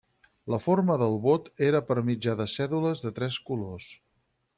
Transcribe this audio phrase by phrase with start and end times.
[0.51, 3.91] La forma del vot era per mitjà de cèdules de tres colors.